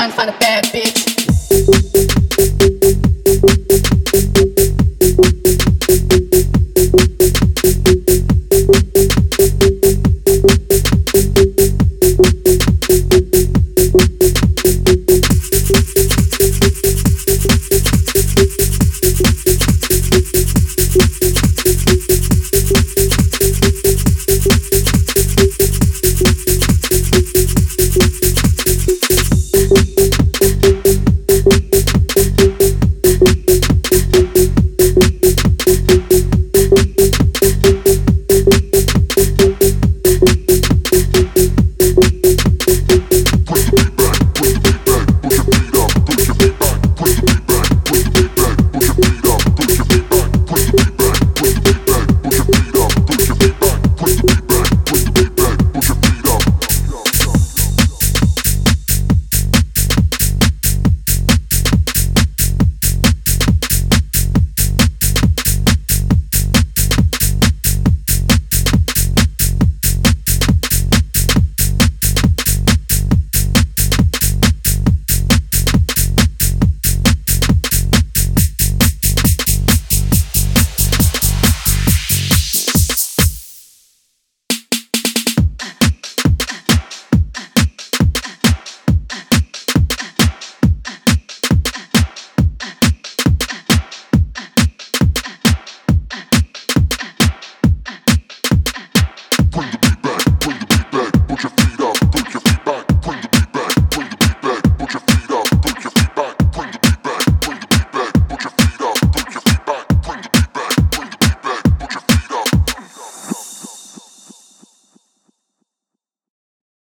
[0.00, 1.09] trying to find a bad bitch.